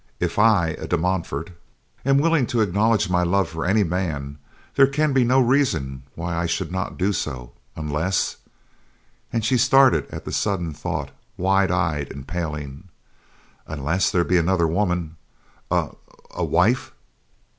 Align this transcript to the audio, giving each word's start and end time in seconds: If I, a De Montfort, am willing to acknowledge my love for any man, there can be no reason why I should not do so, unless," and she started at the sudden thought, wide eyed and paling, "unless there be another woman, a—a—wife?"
If 0.19 0.39
I, 0.39 0.69
a 0.79 0.87
De 0.87 0.97
Montfort, 0.97 1.51
am 2.03 2.17
willing 2.17 2.47
to 2.47 2.61
acknowledge 2.61 3.07
my 3.07 3.21
love 3.21 3.49
for 3.49 3.67
any 3.67 3.83
man, 3.83 4.39
there 4.73 4.87
can 4.87 5.13
be 5.13 5.23
no 5.23 5.39
reason 5.39 6.01
why 6.15 6.35
I 6.35 6.47
should 6.47 6.71
not 6.71 6.97
do 6.97 7.13
so, 7.13 7.51
unless," 7.75 8.37
and 9.31 9.45
she 9.45 9.59
started 9.59 10.09
at 10.09 10.25
the 10.25 10.31
sudden 10.31 10.73
thought, 10.73 11.11
wide 11.37 11.69
eyed 11.69 12.11
and 12.11 12.27
paling, 12.27 12.85
"unless 13.67 14.09
there 14.09 14.23
be 14.23 14.37
another 14.39 14.65
woman, 14.67 15.17
a—a—wife?" 15.69 16.93